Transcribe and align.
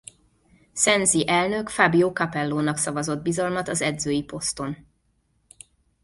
Sensi 0.73 1.27
elnök 1.27 1.69
Fabio 1.69 2.11
Capello-nak 2.13 2.77
szavazott 2.77 3.21
bizalmat 3.21 3.67
az 3.67 3.81
edzői 3.81 4.23
poszton. 4.23 4.77